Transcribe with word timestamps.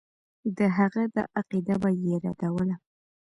د 0.57 0.59
هغه 0.77 1.01
دا 1.15 1.23
عقیده 1.39 1.75
به 1.81 1.89
یې 2.03 2.13
ردوله. 2.23 2.75